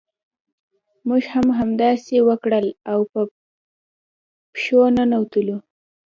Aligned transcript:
موږ 1.07 1.23
هم 1.33 1.47
همداسې 1.59 2.15
وکړل 2.27 2.67
او 2.91 2.99
په 3.11 3.19
پښو 4.53 4.79
ننوتلو. 4.95 5.57